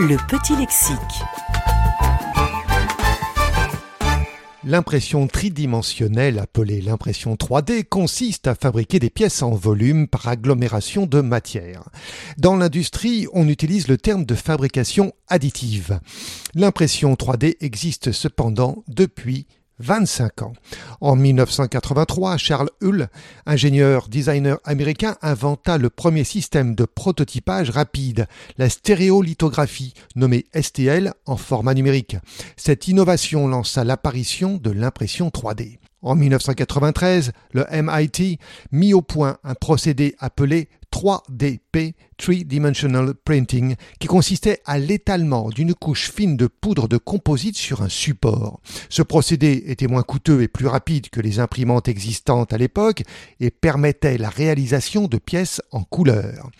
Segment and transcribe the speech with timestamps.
[0.00, 0.96] Le petit lexique.
[4.62, 11.20] L'impression tridimensionnelle, appelée l'impression 3D, consiste à fabriquer des pièces en volume par agglomération de
[11.20, 11.88] matière.
[12.36, 15.98] Dans l'industrie, on utilise le terme de fabrication additive.
[16.54, 19.48] L'impression 3D existe cependant depuis
[19.80, 20.52] 25 ans.
[21.00, 23.08] En 1983, Charles Hull,
[23.46, 31.36] ingénieur designer américain, inventa le premier système de prototypage rapide, la stéréolithographie, nommée STL en
[31.36, 32.16] format numérique.
[32.56, 35.78] Cette innovation lança l'apparition de l'impression 3D.
[36.00, 38.38] En 1993, le MIT
[38.70, 45.74] mit au point un procédé appelé 3DP, Three Dimensional Printing, qui consistait à l'étalement d'une
[45.74, 48.60] couche fine de poudre de composite sur un support.
[48.88, 53.02] Ce procédé était moins coûteux et plus rapide que les imprimantes existantes à l'époque
[53.40, 56.50] et permettait la réalisation de pièces en couleur.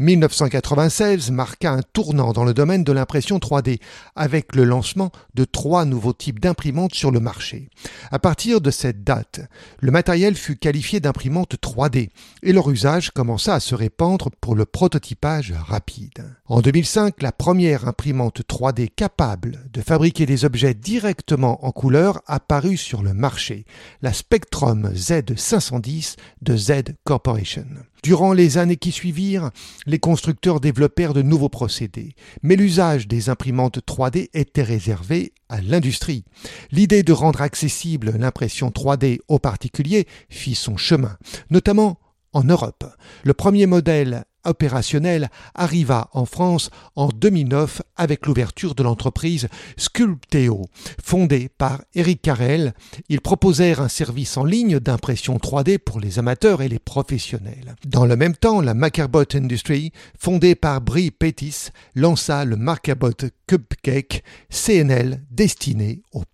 [0.00, 3.80] 1996 marqua un tournant dans le domaine de l'impression 3D
[4.16, 7.68] avec le lancement de trois nouveaux types d'imprimantes sur le marché.
[8.10, 9.42] À partir de cette date,
[9.78, 12.08] le matériel fut qualifié d'imprimante 3D
[12.42, 16.24] et leur usage commença à se répandre pour le prototypage rapide.
[16.46, 22.78] En 2005, la première imprimante 3D capable de fabriquer des objets directement en couleur apparut
[22.78, 23.66] sur le marché,
[24.00, 26.72] la Spectrum Z510 de Z
[27.04, 27.66] Corporation.
[28.02, 29.50] Durant les années qui suivirent,
[29.86, 36.24] les constructeurs développèrent de nouveaux procédés, mais l'usage des imprimantes 3D était réservé à l'industrie.
[36.70, 41.16] L'idée de rendre accessible l'impression 3D aux particuliers fit son chemin,
[41.50, 41.98] notamment
[42.32, 42.84] en Europe.
[43.24, 50.66] Le premier modèle opérationnel arriva en France en 2009 avec l'ouverture de l'entreprise Sculpteo.
[51.02, 52.74] Fondée par Eric Carrel,
[53.08, 57.76] ils proposèrent un service en ligne d'impression 3D pour les amateurs et les professionnels.
[57.86, 63.10] Dans le même temps, la Macarbot Industry, fondée par Brie Pettis, lança le Macarbot
[63.46, 66.24] Cupcake CNL destiné aux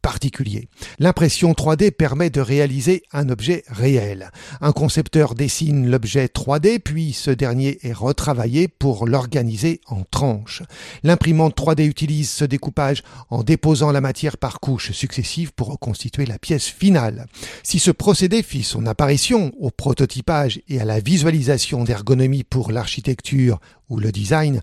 [0.98, 4.30] L'impression 3D permet de réaliser un objet réel.
[4.60, 10.62] Un concepteur dessine l'objet 3D, puis ce dernier est retravaillé pour l'organiser en tranches.
[11.02, 16.38] L'imprimante 3D utilise ce découpage en déposant la matière par couches successives pour reconstituer la
[16.38, 17.26] pièce finale.
[17.62, 23.58] Si ce procédé fit son apparition au prototypage et à la visualisation d'ergonomie pour l'architecture
[23.88, 24.60] ou le design,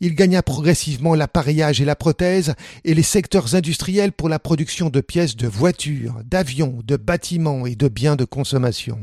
[0.00, 2.54] il gagna progressivement l'appareillage et la prothèse
[2.84, 7.76] et les secteurs industriels pour la production de pièces de voitures, d'avions, de bâtiments et
[7.76, 8.98] de biens de consommation.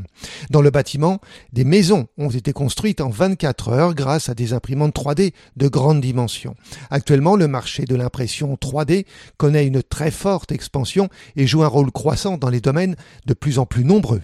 [0.50, 1.20] Dans le bâtiment,
[1.54, 6.02] des maisons ont été construites en 24 heures grâce à des imprimantes 3D de grande
[6.02, 6.56] dimension.
[6.90, 9.06] Actuellement, le marché de l'impression 3D
[9.38, 12.96] connaît une très forte expansion et joue un rôle croissant dans les domaines
[13.26, 14.22] de plus en plus nombreux.